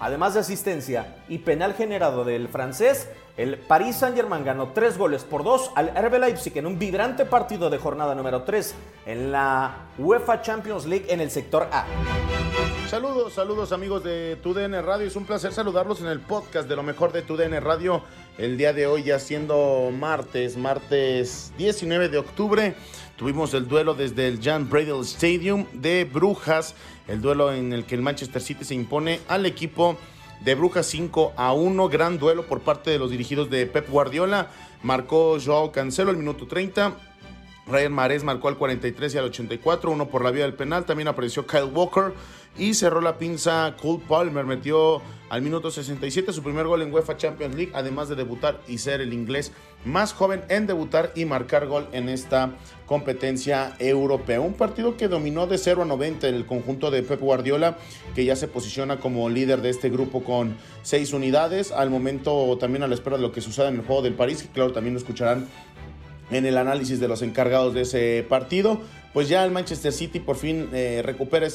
además 0.00 0.34
de 0.34 0.40
asistencia 0.40 1.16
y 1.28 1.38
penal 1.38 1.74
generado 1.74 2.24
del 2.24 2.48
francés, 2.48 3.08
el 3.36 3.56
Paris 3.56 3.96
Saint-Germain 3.96 4.44
ganó 4.44 4.72
tres 4.72 4.98
goles 4.98 5.22
por 5.22 5.44
dos 5.44 5.70
al 5.76 5.94
RB 5.94 6.18
Leipzig 6.18 6.58
en 6.58 6.66
un 6.66 6.78
vibrante 6.78 7.24
partido 7.24 7.70
de 7.70 7.78
jornada 7.78 8.14
número 8.16 8.42
3 8.42 8.74
en 9.06 9.30
la 9.30 9.86
UEFA 9.96 10.42
Champions 10.42 10.86
League 10.86 11.06
en 11.08 11.20
el 11.20 11.30
sector 11.30 11.68
A. 11.70 11.86
Saludos, 12.88 13.34
saludos 13.34 13.70
amigos 13.72 14.02
de 14.02 14.36
TUDN 14.42 14.82
Radio. 14.82 15.06
Es 15.06 15.14
un 15.14 15.24
placer 15.24 15.52
saludarlos 15.52 16.00
en 16.00 16.06
el 16.06 16.20
podcast 16.20 16.68
de 16.68 16.74
lo 16.74 16.82
mejor 16.82 17.12
de 17.12 17.22
TUDN 17.22 17.60
Radio. 17.60 18.02
El 18.38 18.56
día 18.56 18.72
de 18.72 18.86
hoy 18.86 19.04
ya 19.04 19.18
siendo 19.18 19.90
martes, 19.92 20.56
martes 20.56 21.52
19 21.58 22.08
de 22.08 22.18
octubre. 22.18 22.74
Tuvimos 23.18 23.52
el 23.52 23.66
duelo 23.66 23.94
desde 23.94 24.28
el 24.28 24.40
Jan 24.40 24.70
Bradel 24.70 25.00
Stadium 25.00 25.66
de 25.72 26.04
Brujas. 26.04 26.76
El 27.08 27.20
duelo 27.20 27.52
en 27.52 27.72
el 27.72 27.84
que 27.84 27.96
el 27.96 28.00
Manchester 28.00 28.40
City 28.40 28.64
se 28.64 28.76
impone 28.76 29.18
al 29.26 29.44
equipo 29.44 29.98
de 30.44 30.54
Brujas 30.54 30.86
5 30.86 31.32
a 31.36 31.52
1. 31.52 31.88
Gran 31.88 32.18
duelo 32.18 32.46
por 32.46 32.60
parte 32.60 32.92
de 32.92 32.98
los 33.00 33.10
dirigidos 33.10 33.50
de 33.50 33.66
Pep 33.66 33.90
Guardiola. 33.90 34.52
Marcó 34.84 35.36
Joao 35.44 35.72
Cancelo 35.72 36.10
al 36.10 36.16
minuto 36.16 36.46
30. 36.46 36.96
Ryan 37.68 37.92
Mares 37.92 38.24
marcó 38.24 38.48
al 38.48 38.56
43 38.56 39.14
y 39.14 39.18
al 39.18 39.24
84, 39.26 39.90
uno 39.90 40.08
por 40.08 40.24
la 40.24 40.30
vía 40.30 40.44
del 40.44 40.54
penal. 40.54 40.84
También 40.84 41.08
apareció 41.08 41.46
Kyle 41.46 41.64
Walker 41.64 42.14
y 42.56 42.74
cerró 42.74 43.00
la 43.00 43.18
pinza 43.18 43.76
Cole 43.80 44.02
Palmer. 44.08 44.44
Metió 44.44 45.02
al 45.28 45.42
minuto 45.42 45.70
67 45.70 46.32
su 46.32 46.42
primer 46.42 46.66
gol 46.66 46.82
en 46.82 46.92
UEFA 46.92 47.16
Champions 47.16 47.54
League, 47.54 47.72
además 47.74 48.08
de 48.08 48.16
debutar 48.16 48.60
y 48.66 48.78
ser 48.78 49.00
el 49.00 49.12
inglés 49.12 49.52
más 49.84 50.12
joven 50.12 50.42
en 50.48 50.66
debutar 50.66 51.12
y 51.14 51.24
marcar 51.24 51.66
gol 51.66 51.86
en 51.92 52.08
esta 52.08 52.52
competencia 52.86 53.76
europea. 53.78 54.40
Un 54.40 54.54
partido 54.54 54.96
que 54.96 55.08
dominó 55.08 55.46
de 55.46 55.58
0 55.58 55.82
a 55.82 55.84
90 55.84 56.28
en 56.28 56.34
el 56.34 56.46
conjunto 56.46 56.90
de 56.90 57.02
Pep 57.02 57.20
Guardiola, 57.20 57.76
que 58.14 58.24
ya 58.24 58.34
se 58.34 58.48
posiciona 58.48 58.98
como 58.98 59.28
líder 59.28 59.60
de 59.60 59.70
este 59.70 59.90
grupo 59.90 60.24
con 60.24 60.56
seis 60.82 61.12
unidades. 61.12 61.70
Al 61.70 61.90
momento 61.90 62.56
también 62.58 62.82
a 62.82 62.88
la 62.88 62.94
espera 62.94 63.16
de 63.16 63.22
lo 63.22 63.30
que 63.30 63.40
suceda 63.40 63.68
en 63.68 63.76
el 63.76 63.82
juego 63.82 64.02
del 64.02 64.14
París, 64.14 64.42
que 64.42 64.48
claro, 64.48 64.72
también 64.72 64.94
lo 64.94 64.98
escucharán 64.98 65.46
en 66.30 66.46
el 66.46 66.58
análisis 66.58 67.00
de 67.00 67.08
los 67.08 67.22
encargados 67.22 67.74
de 67.74 67.82
ese 67.82 68.26
partido. 68.28 68.80
Pues 69.12 69.28
ya 69.28 69.44
el 69.44 69.50
Manchester 69.50 69.92
City 69.92 70.20
por 70.20 70.36
fin 70.36 70.68
eh, 70.72 71.02
recupera 71.04 71.46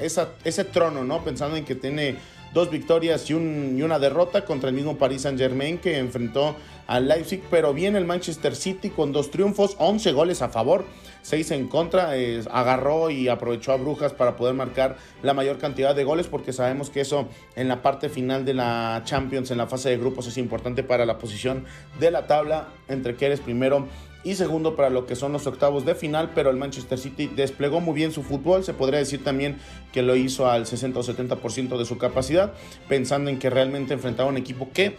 ese 0.00 0.64
trono, 0.64 1.04
¿no? 1.04 1.22
Pensando 1.22 1.56
en 1.56 1.64
que 1.64 1.74
tiene 1.74 2.16
dos 2.52 2.70
victorias 2.70 3.28
y 3.30 3.34
una 3.34 3.98
derrota 3.98 4.44
contra 4.44 4.68
el 4.68 4.74
mismo 4.74 4.96
Paris 4.96 5.22
Saint 5.22 5.38
Germain 5.38 5.78
que 5.78 5.98
enfrentó 5.98 6.54
al 6.86 7.08
Leipzig, 7.08 7.42
pero 7.50 7.72
bien 7.72 7.96
el 7.96 8.04
Manchester 8.04 8.54
City 8.54 8.90
con 8.90 9.12
dos 9.12 9.30
triunfos, 9.30 9.76
11 9.78 10.12
goles 10.12 10.42
a 10.42 10.48
favor, 10.48 10.84
6 11.22 11.50
en 11.52 11.68
contra, 11.68 12.16
eh, 12.16 12.42
agarró 12.50 13.10
y 13.10 13.28
aprovechó 13.28 13.72
a 13.72 13.76
Brujas 13.76 14.12
para 14.12 14.36
poder 14.36 14.54
marcar 14.54 14.96
la 15.22 15.34
mayor 15.34 15.58
cantidad 15.58 15.94
de 15.94 16.04
goles 16.04 16.26
porque 16.26 16.52
sabemos 16.52 16.90
que 16.90 17.00
eso 17.00 17.28
en 17.56 17.68
la 17.68 17.82
parte 17.82 18.08
final 18.08 18.44
de 18.44 18.54
la 18.54 19.02
Champions, 19.04 19.50
en 19.50 19.58
la 19.58 19.66
fase 19.66 19.90
de 19.90 19.98
grupos 19.98 20.26
es 20.26 20.36
importante 20.38 20.82
para 20.82 21.06
la 21.06 21.18
posición 21.18 21.64
de 21.98 22.10
la 22.10 22.26
tabla 22.26 22.68
entre 22.88 23.16
que 23.16 23.26
eres 23.26 23.40
primero 23.40 23.86
y 24.24 24.34
segundo 24.34 24.76
para 24.76 24.90
lo 24.90 25.06
que 25.06 25.16
son 25.16 25.32
los 25.32 25.46
octavos 25.46 25.84
de 25.84 25.94
final, 25.94 26.30
pero 26.34 26.50
el 26.50 26.56
Manchester 26.56 26.98
City 26.98 27.28
desplegó 27.34 27.80
muy 27.80 27.94
bien 27.94 28.12
su 28.12 28.22
fútbol, 28.22 28.62
se 28.62 28.72
podría 28.72 29.00
decir 29.00 29.24
también 29.24 29.58
que 29.92 30.02
lo 30.02 30.14
hizo 30.14 30.48
al 30.48 30.66
60 30.66 30.98
o 30.98 31.02
70% 31.02 31.76
de 31.76 31.84
su 31.84 31.98
capacidad, 31.98 32.52
pensando 32.88 33.30
en 33.30 33.38
que 33.38 33.50
realmente 33.50 33.94
enfrentaba 33.94 34.28
un 34.28 34.36
equipo 34.36 34.70
que 34.72 34.96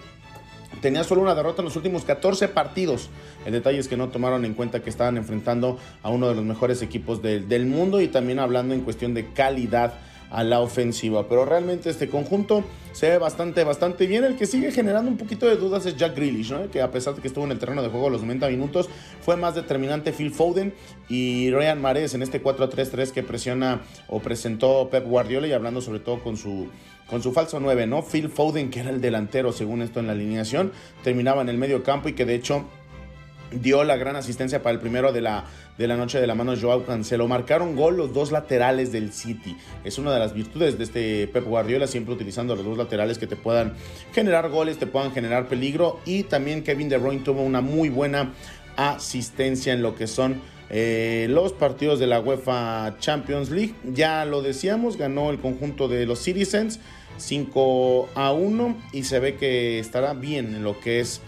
tenía 0.83 1.05
solo 1.05 1.21
una 1.21 1.33
derrota 1.33 1.61
en 1.61 1.65
los 1.65 1.77
últimos 1.77 2.03
14 2.03 2.49
partidos. 2.49 3.09
El 3.45 3.53
detalle 3.53 3.79
es 3.79 3.87
que 3.87 3.95
no 3.95 4.09
tomaron 4.09 4.43
en 4.43 4.53
cuenta 4.53 4.81
que 4.81 4.89
estaban 4.89 5.15
enfrentando 5.15 5.79
a 6.03 6.09
uno 6.09 6.27
de 6.27 6.35
los 6.35 6.43
mejores 6.43 6.81
equipos 6.81 7.21
del, 7.21 7.47
del 7.47 7.65
mundo 7.65 8.01
y 8.01 8.09
también 8.09 8.37
hablando 8.37 8.73
en 8.73 8.81
cuestión 8.81 9.13
de 9.13 9.31
calidad 9.31 9.93
a 10.33 10.43
la 10.43 10.59
ofensiva. 10.59 11.29
Pero 11.29 11.45
realmente 11.45 11.89
este 11.89 12.09
conjunto 12.09 12.63
se 12.91 13.09
ve 13.09 13.17
bastante, 13.19 13.63
bastante 13.63 14.07
bien. 14.07 14.23
El 14.23 14.35
que 14.35 14.47
sigue 14.47 14.71
generando 14.71 15.09
un 15.09 15.17
poquito 15.17 15.45
de 15.45 15.55
dudas 15.55 15.85
es 15.85 15.95
Jack 15.95 16.15
Grealish, 16.15 16.51
¿no? 16.51 16.69
que 16.69 16.81
a 16.81 16.91
pesar 16.91 17.15
de 17.15 17.21
que 17.21 17.27
estuvo 17.27 17.45
en 17.45 17.51
el 17.51 17.59
terreno 17.59 17.83
de 17.83 17.89
juego 17.89 18.09
los 18.09 18.21
90 18.21 18.49
minutos, 18.49 18.89
fue 19.21 19.37
más 19.37 19.53
determinante 19.55 20.11
Phil 20.11 20.31
Foden 20.31 20.73
y 21.07 21.51
Ryan 21.51 21.79
Mares 21.79 22.15
en 22.15 22.23
este 22.23 22.43
4-3-3 22.43 23.11
que 23.11 23.23
presiona 23.23 23.81
o 24.07 24.19
presentó 24.19 24.89
Pep 24.89 25.05
Guardiola 25.05 25.47
y 25.47 25.53
hablando 25.53 25.81
sobre 25.81 25.99
todo 25.99 26.19
con 26.21 26.35
su 26.35 26.67
con 27.09 27.21
su 27.21 27.31
falso 27.31 27.59
9, 27.59 27.85
¿no? 27.85 28.01
Phil 28.01 28.29
Foden, 28.29 28.71
que 28.71 28.79
era 28.79 28.89
el 28.89 29.01
delantero 29.01 29.51
según 29.51 29.81
esto 29.83 29.99
en 29.99 30.07
la 30.07 30.13
alineación, 30.13 30.71
terminaba 31.03 31.41
en 31.43 31.49
el 31.49 31.57
medio 31.59 31.83
campo 31.83 32.09
y 32.09 32.13
que 32.13 32.25
de 32.25 32.33
hecho 32.33 32.65
dio 33.61 33.83
la 33.83 33.97
gran 33.97 34.15
asistencia 34.15 34.61
para 34.61 34.73
el 34.73 34.79
primero 34.79 35.11
de 35.11 35.21
la, 35.21 35.45
de 35.77 35.87
la 35.87 35.95
noche 35.95 36.19
de 36.19 36.27
la 36.27 36.35
mano 36.35 36.53
Joao 36.59 36.85
Cancelo. 36.85 37.27
Marcaron 37.27 37.75
gol 37.75 37.97
los 37.97 38.13
dos 38.13 38.31
laterales 38.31 38.91
del 38.91 39.13
City. 39.13 39.55
Es 39.83 39.97
una 39.97 40.13
de 40.13 40.19
las 40.19 40.33
virtudes 40.33 40.77
de 40.77 40.83
este 40.83 41.27
Pep 41.27 41.45
Guardiola, 41.45 41.87
siempre 41.87 42.13
utilizando 42.13 42.55
los 42.55 42.65
dos 42.65 42.77
laterales 42.77 43.17
que 43.17 43.27
te 43.27 43.35
puedan 43.35 43.73
generar 44.13 44.49
goles, 44.49 44.77
te 44.77 44.87
puedan 44.87 45.11
generar 45.11 45.47
peligro. 45.47 45.99
Y 46.05 46.23
también 46.23 46.63
Kevin 46.63 46.89
De 46.89 46.97
Bruyne 46.97 47.23
tuvo 47.23 47.41
una 47.41 47.61
muy 47.61 47.89
buena 47.89 48.33
asistencia 48.75 49.73
en 49.73 49.81
lo 49.81 49.95
que 49.95 50.07
son 50.07 50.41
eh, 50.69 51.27
los 51.29 51.53
partidos 51.53 51.99
de 51.99 52.07
la 52.07 52.19
UEFA 52.19 52.95
Champions 52.99 53.49
League. 53.51 53.75
Ya 53.83 54.25
lo 54.25 54.41
decíamos, 54.41 54.97
ganó 54.97 55.29
el 55.29 55.39
conjunto 55.39 55.87
de 55.87 56.05
los 56.05 56.19
Citizens 56.19 56.79
5 57.17 58.09
a 58.15 58.31
1 58.31 58.77
y 58.91 59.03
se 59.03 59.19
ve 59.19 59.35
que 59.35 59.79
estará 59.79 60.13
bien 60.13 60.55
en 60.55 60.63
lo 60.63 60.79
que 60.79 60.99
es 60.99 61.21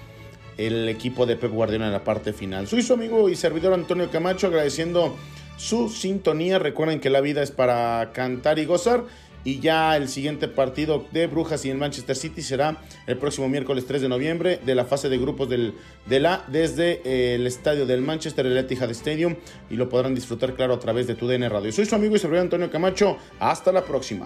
el 0.57 0.89
equipo 0.89 1.25
de 1.25 1.35
Pep 1.35 1.51
Guardiola 1.51 1.87
en 1.87 1.91
la 1.91 2.03
parte 2.03 2.33
final. 2.33 2.67
Soy 2.67 2.81
su 2.81 2.93
amigo 2.93 3.29
y 3.29 3.35
servidor 3.35 3.73
Antonio 3.73 4.09
Camacho 4.09 4.47
agradeciendo 4.47 5.15
su 5.57 5.89
sintonía. 5.89 6.59
Recuerden 6.59 6.99
que 6.99 7.09
la 7.09 7.21
vida 7.21 7.41
es 7.41 7.51
para 7.51 8.11
cantar 8.13 8.59
y 8.59 8.65
gozar. 8.65 9.03
Y 9.43 9.59
ya 9.59 9.95
el 9.95 10.09
siguiente 10.09 10.47
partido 10.47 11.05
de 11.11 11.27
Brujas 11.27 11.63
y 11.65 11.69
el 11.69 11.77
Manchester 11.77 12.15
City 12.15 12.41
será 12.41 12.81
el 13.05 13.17
próximo 13.17 13.47
miércoles 13.47 13.85
3 13.85 14.01
de 14.01 14.09
noviembre 14.09 14.59
de 14.65 14.73
la 14.73 14.85
fase 14.85 15.07
de 15.07 15.19
grupos 15.19 15.47
del, 15.47 15.75
de 16.07 16.19
la 16.19 16.43
desde 16.47 17.01
eh, 17.05 17.35
el 17.35 17.45
estadio 17.45 17.85
del 17.85 18.01
Manchester, 18.01 18.47
el 18.47 18.57
Etihad 18.57 18.89
Stadium. 18.89 19.35
Y 19.69 19.75
lo 19.75 19.87
podrán 19.87 20.15
disfrutar, 20.15 20.55
claro, 20.55 20.73
a 20.73 20.79
través 20.79 21.05
de 21.05 21.13
tu 21.13 21.27
DN 21.27 21.47
Radio. 21.47 21.71
Soy 21.71 21.85
su 21.85 21.93
amigo 21.93 22.15
y 22.15 22.19
servidor 22.19 22.41
Antonio 22.41 22.71
Camacho. 22.71 23.17
Hasta 23.39 23.71
la 23.71 23.85
próxima. 23.85 24.25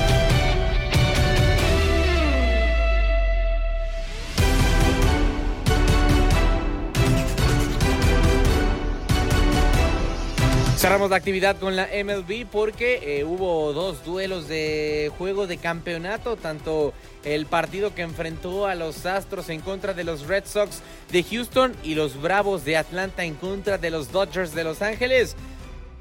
Cerramos 10.81 11.11
la 11.11 11.17
actividad 11.17 11.57
con 11.59 11.75
la 11.75 11.89
MLB 11.93 12.47
porque 12.51 13.19
eh, 13.19 13.23
hubo 13.23 13.71
dos 13.71 14.03
duelos 14.03 14.47
de 14.47 15.11
juego 15.15 15.45
de 15.45 15.57
campeonato, 15.57 16.37
tanto 16.37 16.91
el 17.23 17.45
partido 17.45 17.93
que 17.93 18.01
enfrentó 18.01 18.65
a 18.65 18.73
los 18.73 19.05
Astros 19.05 19.49
en 19.49 19.61
contra 19.61 19.93
de 19.93 20.03
los 20.03 20.25
Red 20.25 20.45
Sox 20.47 20.81
de 21.11 21.21
Houston 21.21 21.75
y 21.83 21.93
los 21.93 22.19
Bravos 22.19 22.65
de 22.65 22.77
Atlanta 22.77 23.23
en 23.23 23.35
contra 23.35 23.77
de 23.77 23.91
los 23.91 24.11
Dodgers 24.11 24.55
de 24.55 24.63
Los 24.63 24.81
Ángeles. 24.81 25.35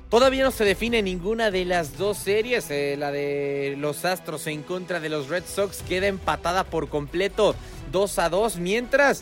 Todavía 0.08 0.44
no 0.44 0.50
se 0.50 0.64
define 0.64 1.02
ninguna 1.02 1.50
de 1.50 1.66
las 1.66 1.98
dos 1.98 2.16
series. 2.16 2.70
eh, 2.70 2.96
la 2.98 3.12
de 3.12 3.74
los 3.76 4.06
Astros 4.06 4.46
en 4.46 4.62
contra 4.62 4.98
de 4.98 5.10
los 5.10 5.28
Red 5.28 5.44
Sox 5.44 5.82
queda 5.82 6.06
empatada 6.06 6.64
por 6.64 6.88
completo 6.88 7.54
2 7.92 8.18
a 8.18 8.30
2, 8.30 8.56
mientras 8.56 9.20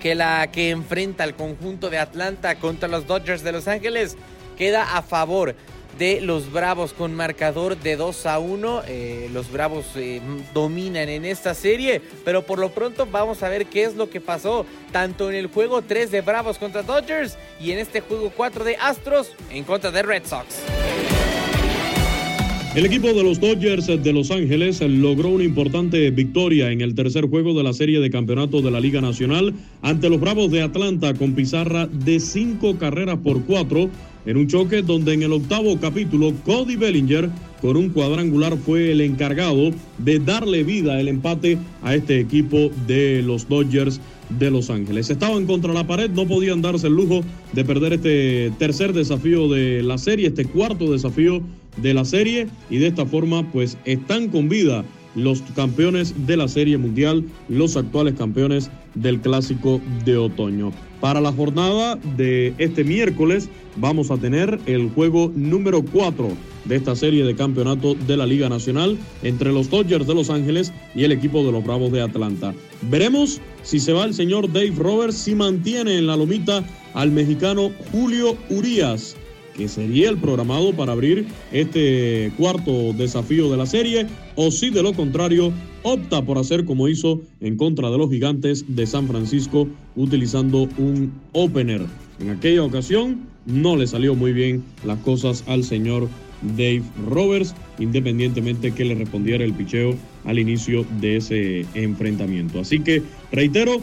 que 0.00 0.16
la 0.16 0.50
que 0.50 0.70
enfrenta 0.70 1.22
al 1.22 1.36
conjunto 1.36 1.88
de 1.88 1.98
Atlanta 1.98 2.56
contra 2.56 2.88
los 2.88 3.06
Dodgers 3.06 3.44
de 3.44 3.52
Los 3.52 3.68
Ángeles 3.68 4.16
queda 4.56 4.96
a 4.96 5.02
favor 5.02 5.54
de 5.98 6.20
los 6.20 6.50
Bravos 6.50 6.92
con 6.92 7.14
marcador 7.14 7.76
de 7.76 7.96
2 7.96 8.26
a 8.26 8.38
1. 8.38 8.82
Eh, 8.86 9.28
los 9.32 9.50
Bravos 9.50 9.86
eh, 9.96 10.20
dominan 10.54 11.08
en 11.08 11.24
esta 11.24 11.54
serie, 11.54 12.00
pero 12.24 12.42
por 12.42 12.58
lo 12.58 12.70
pronto 12.70 13.06
vamos 13.06 13.42
a 13.42 13.48
ver 13.48 13.66
qué 13.66 13.84
es 13.84 13.94
lo 13.94 14.10
que 14.10 14.20
pasó 14.20 14.66
tanto 14.90 15.30
en 15.30 15.36
el 15.36 15.46
juego 15.48 15.82
3 15.82 16.10
de 16.10 16.20
Bravos 16.20 16.58
contra 16.58 16.82
Dodgers 16.82 17.36
y 17.60 17.72
en 17.72 17.78
este 17.78 18.00
juego 18.00 18.32
4 18.36 18.64
de 18.64 18.76
Astros 18.76 19.32
en 19.50 19.64
contra 19.64 19.90
de 19.90 20.02
Red 20.02 20.26
Sox. 20.26 21.21
El 22.74 22.86
equipo 22.86 23.08
de 23.08 23.22
los 23.22 23.38
Dodgers 23.38 23.86
de 23.86 24.12
Los 24.14 24.30
Ángeles 24.30 24.80
logró 24.80 25.28
una 25.28 25.44
importante 25.44 26.10
victoria 26.10 26.70
en 26.70 26.80
el 26.80 26.94
tercer 26.94 27.28
juego 27.28 27.52
de 27.52 27.62
la 27.62 27.74
serie 27.74 28.00
de 28.00 28.08
campeonato 28.08 28.62
de 28.62 28.70
la 28.70 28.80
Liga 28.80 29.02
Nacional 29.02 29.52
ante 29.82 30.08
los 30.08 30.18
Bravos 30.18 30.50
de 30.50 30.62
Atlanta 30.62 31.12
con 31.12 31.34
pizarra 31.34 31.86
de 31.86 32.18
cinco 32.18 32.78
carreras 32.78 33.18
por 33.18 33.42
cuatro 33.44 33.90
en 34.24 34.38
un 34.38 34.48
choque 34.48 34.80
donde 34.80 35.12
en 35.12 35.22
el 35.22 35.32
octavo 35.32 35.78
capítulo 35.80 36.32
Cody 36.46 36.76
Bellinger 36.76 37.28
con 37.60 37.76
un 37.76 37.90
cuadrangular 37.90 38.56
fue 38.56 38.92
el 38.92 39.02
encargado 39.02 39.70
de 39.98 40.18
darle 40.18 40.64
vida 40.64 40.96
al 40.96 41.08
empate 41.08 41.58
a 41.82 41.94
este 41.94 42.20
equipo 42.20 42.70
de 42.86 43.20
los 43.22 43.50
Dodgers 43.50 44.00
de 44.38 44.50
Los 44.50 44.70
Ángeles. 44.70 45.10
Estaban 45.10 45.44
contra 45.44 45.74
la 45.74 45.86
pared, 45.86 46.08
no 46.08 46.26
podían 46.26 46.62
darse 46.62 46.86
el 46.86 46.94
lujo 46.94 47.20
de 47.52 47.64
perder 47.66 47.92
este 47.92 48.50
tercer 48.58 48.94
desafío 48.94 49.46
de 49.50 49.82
la 49.82 49.98
serie, 49.98 50.28
este 50.28 50.46
cuarto 50.46 50.90
desafío 50.90 51.42
de 51.76 51.94
la 51.94 52.04
serie 52.04 52.48
y 52.70 52.78
de 52.78 52.88
esta 52.88 53.06
forma 53.06 53.50
pues 53.50 53.78
están 53.84 54.28
con 54.28 54.48
vida 54.48 54.84
los 55.14 55.42
campeones 55.54 56.26
de 56.26 56.36
la 56.36 56.48
Serie 56.48 56.78
Mundial, 56.78 57.24
los 57.48 57.76
actuales 57.76 58.14
campeones 58.14 58.70
del 58.94 59.20
Clásico 59.20 59.80
de 60.04 60.16
Otoño. 60.16 60.72
Para 61.00 61.20
la 61.20 61.32
jornada 61.32 61.98
de 62.16 62.54
este 62.58 62.84
miércoles 62.84 63.48
vamos 63.76 64.10
a 64.10 64.16
tener 64.16 64.58
el 64.66 64.90
juego 64.90 65.32
número 65.34 65.82
4 65.82 66.28
de 66.64 66.76
esta 66.76 66.94
serie 66.94 67.24
de 67.24 67.34
campeonato 67.34 67.94
de 67.94 68.16
la 68.16 68.26
Liga 68.26 68.48
Nacional 68.48 68.96
entre 69.22 69.52
los 69.52 69.68
Dodgers 69.68 70.06
de 70.06 70.14
Los 70.14 70.30
Ángeles 70.30 70.72
y 70.94 71.04
el 71.04 71.12
equipo 71.12 71.44
de 71.44 71.52
los 71.52 71.64
Bravos 71.64 71.90
de 71.90 72.02
Atlanta. 72.02 72.54
Veremos 72.82 73.40
si 73.62 73.80
se 73.80 73.92
va 73.92 74.04
el 74.04 74.14
señor 74.14 74.52
Dave 74.52 74.74
Roberts, 74.76 75.16
si 75.16 75.34
mantiene 75.34 75.98
en 75.98 76.06
la 76.06 76.16
lomita 76.16 76.64
al 76.94 77.10
mexicano 77.10 77.70
Julio 77.90 78.36
Urias 78.50 79.16
que 79.56 79.68
sería 79.68 80.10
el 80.10 80.18
programado 80.18 80.72
para 80.72 80.92
abrir 80.92 81.26
este 81.52 82.32
cuarto 82.36 82.92
desafío 82.92 83.50
de 83.50 83.56
la 83.56 83.66
serie, 83.66 84.06
o 84.36 84.50
si 84.50 84.70
de 84.70 84.82
lo 84.82 84.92
contrario 84.92 85.52
opta 85.82 86.22
por 86.24 86.38
hacer 86.38 86.64
como 86.64 86.88
hizo 86.88 87.20
en 87.40 87.56
contra 87.56 87.90
de 87.90 87.98
los 87.98 88.10
gigantes 88.10 88.64
de 88.68 88.86
San 88.86 89.06
Francisco 89.08 89.68
utilizando 89.96 90.68
un 90.78 91.12
opener. 91.32 91.82
En 92.20 92.30
aquella 92.30 92.62
ocasión 92.62 93.22
no 93.46 93.76
le 93.76 93.86
salió 93.86 94.14
muy 94.14 94.32
bien 94.32 94.62
las 94.84 94.98
cosas 95.00 95.44
al 95.46 95.64
señor 95.64 96.08
Dave 96.56 96.82
Roberts, 97.08 97.54
independientemente 97.78 98.72
que 98.72 98.84
le 98.84 98.94
respondiera 98.94 99.44
el 99.44 99.52
picheo 99.52 99.96
al 100.24 100.38
inicio 100.38 100.84
de 101.00 101.16
ese 101.16 101.66
enfrentamiento. 101.74 102.60
Así 102.60 102.80
que, 102.80 103.02
reitero, 103.30 103.80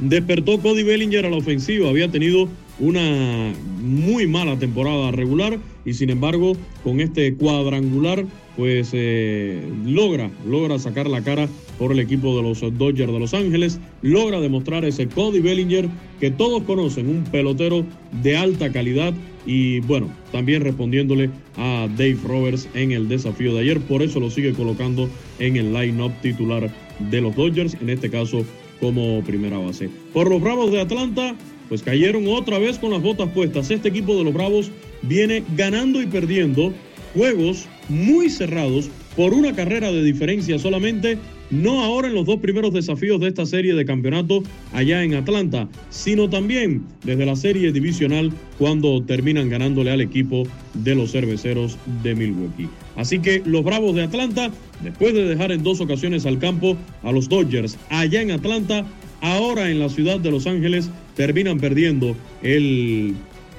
despertó 0.00 0.58
Cody 0.58 0.82
Bellinger 0.82 1.26
a 1.26 1.30
la 1.30 1.36
ofensiva, 1.36 1.88
había 1.88 2.08
tenido 2.08 2.48
una 2.80 3.52
muy 3.80 4.26
mala 4.26 4.58
temporada 4.58 5.10
regular 5.10 5.58
y 5.84 5.94
sin 5.94 6.10
embargo 6.10 6.56
con 6.82 7.00
este 7.00 7.34
cuadrangular 7.34 8.24
pues 8.56 8.90
eh, 8.92 9.62
logra, 9.86 10.30
logra 10.46 10.78
sacar 10.78 11.08
la 11.08 11.22
cara 11.22 11.48
por 11.78 11.92
el 11.92 12.00
equipo 12.00 12.36
de 12.36 12.42
los 12.42 12.60
Dodgers 12.60 13.10
de 13.12 13.18
Los 13.18 13.32
Ángeles, 13.32 13.80
logra 14.02 14.38
demostrar 14.40 14.84
ese 14.84 15.08
Cody 15.08 15.40
Bellinger 15.40 15.88
que 16.20 16.30
todos 16.30 16.62
conocen, 16.64 17.08
un 17.08 17.24
pelotero 17.24 17.86
de 18.22 18.36
alta 18.36 18.70
calidad 18.70 19.14
y 19.46 19.80
bueno, 19.80 20.10
también 20.30 20.62
respondiéndole 20.62 21.30
a 21.56 21.88
Dave 21.96 22.18
Roberts 22.24 22.68
en 22.74 22.92
el 22.92 23.08
desafío 23.08 23.54
de 23.54 23.60
ayer, 23.60 23.80
por 23.80 24.02
eso 24.02 24.20
lo 24.20 24.30
sigue 24.30 24.52
colocando 24.52 25.08
en 25.38 25.56
el 25.56 25.72
line-up 25.72 26.12
titular 26.20 26.70
de 27.10 27.20
los 27.20 27.34
Dodgers, 27.34 27.74
en 27.80 27.88
este 27.88 28.10
caso 28.10 28.44
como 28.78 29.22
primera 29.22 29.58
base. 29.58 29.88
Por 30.12 30.28
los 30.28 30.42
Bravos 30.42 30.70
de 30.70 30.80
Atlanta, 30.80 31.34
pues 31.70 31.82
cayeron 31.82 32.26
otra 32.26 32.58
vez 32.58 32.78
con 32.78 32.90
las 32.90 33.00
botas 33.00 33.30
puestas. 33.30 33.70
Este 33.70 33.88
equipo 33.88 34.16
de 34.16 34.24
los 34.24 34.34
Bravos 34.34 34.70
viene 35.02 35.44
ganando 35.56 36.02
y 36.02 36.06
perdiendo 36.06 36.74
juegos 37.14 37.66
muy 37.88 38.28
cerrados 38.28 38.90
por 39.16 39.34
una 39.34 39.54
carrera 39.54 39.92
de 39.92 40.02
diferencia 40.02 40.58
solamente, 40.58 41.16
no 41.50 41.82
ahora 41.82 42.08
en 42.08 42.14
los 42.14 42.26
dos 42.26 42.40
primeros 42.40 42.72
desafíos 42.72 43.20
de 43.20 43.28
esta 43.28 43.46
serie 43.46 43.74
de 43.74 43.84
campeonato 43.84 44.42
allá 44.72 45.04
en 45.04 45.14
Atlanta, 45.14 45.68
sino 45.90 46.28
también 46.28 46.82
desde 47.04 47.24
la 47.24 47.36
serie 47.36 47.70
divisional 47.70 48.32
cuando 48.58 49.02
terminan 49.02 49.48
ganándole 49.48 49.92
al 49.92 50.00
equipo 50.00 50.44
de 50.74 50.94
los 50.96 51.12
cerveceros 51.12 51.78
de 52.02 52.16
Milwaukee. 52.16 52.68
Así 52.96 53.20
que 53.20 53.42
los 53.44 53.64
Bravos 53.64 53.94
de 53.94 54.02
Atlanta, 54.02 54.50
después 54.82 55.14
de 55.14 55.24
dejar 55.24 55.52
en 55.52 55.62
dos 55.62 55.80
ocasiones 55.80 56.26
al 56.26 56.38
campo 56.38 56.76
a 57.04 57.12
los 57.12 57.28
Dodgers 57.28 57.78
allá 57.90 58.22
en 58.22 58.32
Atlanta, 58.32 58.86
ahora 59.20 59.70
en 59.70 59.78
la 59.80 59.88
ciudad 59.88 60.20
de 60.20 60.30
Los 60.30 60.46
Ángeles 60.46 60.90
terminan 61.20 61.60
perdiendo 61.60 62.16
el 62.42 63.14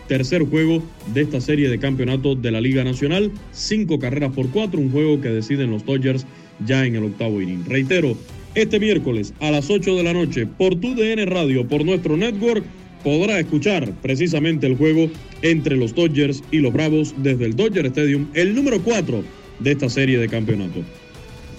tercer 0.07 0.41
juego 0.41 0.81
de 1.13 1.21
esta 1.21 1.39
serie 1.39 1.69
de 1.69 1.77
campeonato 1.77 2.33
de 2.33 2.49
la 2.49 2.59
Liga 2.59 2.83
Nacional. 2.83 3.31
Cinco 3.51 3.99
carreras 3.99 4.33
por 4.33 4.49
cuatro, 4.49 4.79
un 4.79 4.89
juego 4.89 5.21
que 5.21 5.29
deciden 5.29 5.69
los 5.69 5.85
Dodgers 5.85 6.25
ya 6.65 6.87
en 6.87 6.95
el 6.95 7.03
octavo 7.03 7.39
inning. 7.39 7.63
Reitero, 7.67 8.17
este 8.55 8.79
miércoles 8.79 9.35
a 9.39 9.51
las 9.51 9.69
8 9.69 9.95
de 9.95 10.01
la 10.01 10.11
noche 10.11 10.47
por 10.47 10.73
tu 10.77 10.95
DN 10.95 11.23
Radio, 11.27 11.67
por 11.67 11.85
nuestro 11.85 12.17
network, 12.17 12.65
podrá 13.03 13.39
escuchar 13.39 13.93
precisamente 14.01 14.65
el 14.65 14.75
juego 14.75 15.11
entre 15.43 15.77
los 15.77 15.93
Dodgers 15.93 16.43
y 16.49 16.61
los 16.61 16.73
Bravos 16.73 17.13
desde 17.17 17.45
el 17.45 17.55
Dodger 17.55 17.85
Stadium, 17.85 18.25
el 18.33 18.55
número 18.55 18.81
4 18.81 19.23
de 19.59 19.71
esta 19.71 19.87
serie 19.87 20.17
de 20.17 20.27
campeonato 20.27 20.83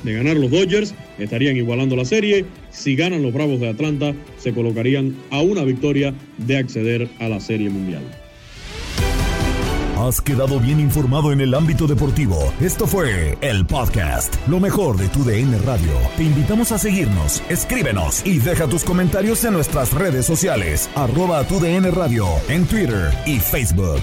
de 0.02 0.14
ganar 0.14 0.36
los 0.36 0.50
Dodgers, 0.50 0.94
estarían 1.18 1.56
igualando 1.56 1.96
la 1.96 2.04
serie. 2.04 2.44
Si 2.70 2.96
ganan 2.96 3.22
los 3.22 3.32
Bravos 3.32 3.60
de 3.60 3.68
Atlanta, 3.68 4.14
se 4.38 4.52
colocarían 4.52 5.16
a 5.30 5.40
una 5.40 5.62
victoria 5.64 6.14
de 6.38 6.56
acceder 6.56 7.08
a 7.18 7.28
la 7.28 7.40
Serie 7.40 7.70
Mundial. 7.70 8.02
Has 10.02 10.20
quedado 10.20 10.58
bien 10.58 10.80
informado 10.80 11.30
en 11.30 11.40
el 11.40 11.54
ámbito 11.54 11.86
deportivo. 11.86 12.52
Esto 12.60 12.88
fue 12.88 13.38
el 13.40 13.64
podcast, 13.64 14.34
lo 14.48 14.58
mejor 14.58 14.96
de 14.96 15.06
tu 15.08 15.22
DN 15.22 15.56
Radio. 15.58 15.92
Te 16.16 16.24
invitamos 16.24 16.72
a 16.72 16.78
seguirnos, 16.78 17.40
escríbenos 17.48 18.26
y 18.26 18.38
deja 18.40 18.66
tus 18.66 18.82
comentarios 18.82 19.44
en 19.44 19.52
nuestras 19.52 19.92
redes 19.92 20.26
sociales, 20.26 20.90
arroba 20.96 21.46
tu 21.46 21.60
DN 21.60 21.88
Radio, 21.92 22.26
en 22.48 22.64
Twitter 22.66 23.12
y 23.26 23.38
Facebook. 23.38 24.02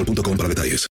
boostmobile.com 0.03 0.37
para 0.37 0.47
detalles. 0.47 0.90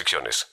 restricciones. 0.00 0.46